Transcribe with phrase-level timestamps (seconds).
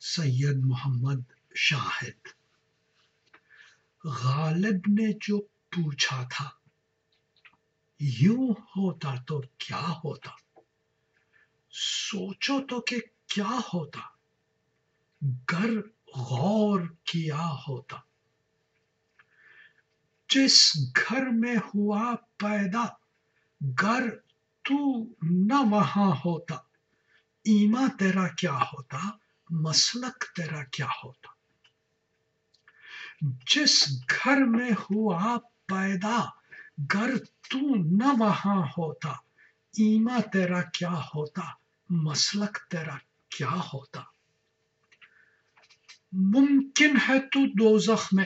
[0.00, 1.20] سید محمد
[1.54, 2.28] شاہد۔
[4.04, 6.48] غالب نے جو پوچھا تھا،
[7.98, 10.30] یوں ہوتا تو کیا ہوتا؟
[11.70, 14.00] سوچو تو کہ کیا ہوتا؟
[15.52, 15.80] گر
[16.16, 17.96] غور کیا ہوتا؟
[20.28, 22.86] جس گھر میں ہوا پیدا،
[23.82, 24.10] گر
[24.62, 26.54] تو نہ وہاں ہوتا۔
[27.44, 28.98] ایما تیرا کیا ہوتا؟
[29.50, 31.28] مسلک تیرا کیا ہوتا؟
[33.20, 36.24] جس گھر میں ہوا پیدا
[36.94, 39.08] گر تو نہ وہاں ہوتا۔
[39.78, 41.42] ایما تیرا کیا ہوتا؟
[41.90, 42.96] مسلک تیرا
[43.28, 44.00] کیا ہوتا؟
[46.12, 48.24] ممکن ہے تو دوزخ میں،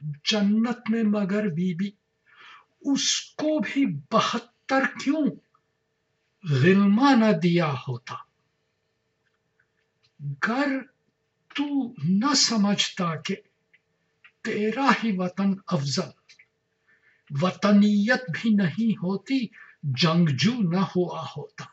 [0.00, 1.90] جنت میں مگر بی بی
[2.80, 5.26] اس کو بھی بہتر کیوں؟
[6.50, 8.29] غلما نہ دیا ہوتا۔
[10.20, 10.82] گر
[11.54, 13.36] تو نہ سمجھتا کہ
[14.44, 16.10] تیرا ہی وطن افضل۔
[17.30, 19.46] وطنیت بھی نہیں ہوتی
[19.82, 21.64] جنگجو نہ ہوا ہوتا۔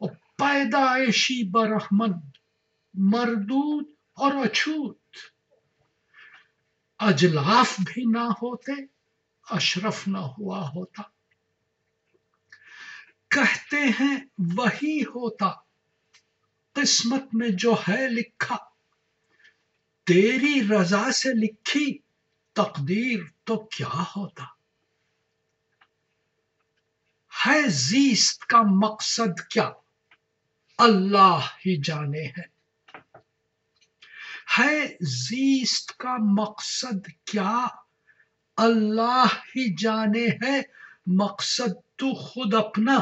[0.00, 2.12] اور پیدائشی برحمن
[2.94, 4.98] مردود اور اچھوت۔
[6.98, 8.72] اجلاف بھی نہ ہوتے،
[9.50, 11.02] اشرف نہ ہوا ہوتا۔
[13.28, 14.16] کہتے ہیں
[14.56, 15.71] وہی ہوتا
[16.72, 18.56] قسمت میں جو ہے لکھا۔
[20.06, 21.98] تیری رضا سے لکھی
[22.52, 24.44] تقدیر تو کیا ہوتا؟
[27.46, 29.70] ہے زیست کا مقصد کیا؟
[30.78, 32.52] اللہ ہی جانے ہے
[34.58, 37.66] ہے زیست کا مقصد کیا؟
[38.56, 40.60] اللہ ہی جانے ہے
[41.06, 42.98] مقصد تو خود اپنا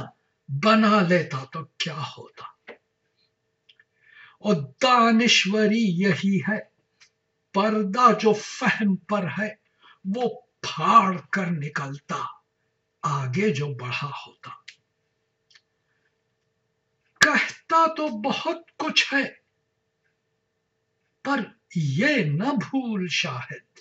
[0.49, 2.60] بنا لیتا تو کیا ہوتا؟
[4.41, 6.71] اور دانشوری یہی ہے۔
[7.55, 9.55] پردہ جو فہم پر ہے،
[10.17, 12.17] وہ پھاڑ کر نکلتا،
[13.03, 14.51] آگے جو بڑھا ہوتا۔
[17.21, 19.25] کہتا تو بہت کچھ ہے،
[21.23, 21.41] پر
[21.77, 23.79] یہ نہ بھول شاہد۔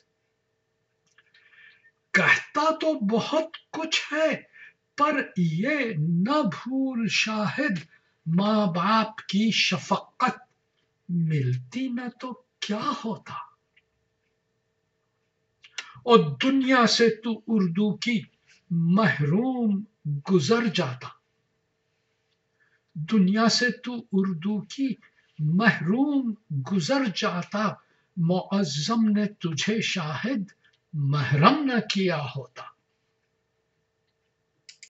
[2.12, 4.42] کہتا تو بہت کچھ ہے،
[4.98, 7.80] پر یہ نہ بھول شاہد۔
[8.26, 10.49] ماں باپ کی شفقت
[11.10, 13.34] ملتی نہ تو کیا ہوتا؟
[16.00, 18.22] اور دنیا سے تو اردو کی
[18.70, 19.84] محروم
[20.32, 21.08] گزر جاتا۔
[22.96, 24.96] دنیا سے تو اردو کی
[25.40, 26.34] محروم
[26.72, 27.74] گزر جاتا،
[28.18, 30.52] معظم نے تجھے شاہد
[30.94, 32.79] محرم نہ کیا ہوتا۔